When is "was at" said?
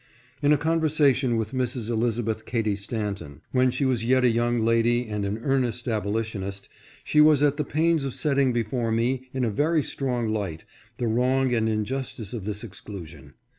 7.21-7.57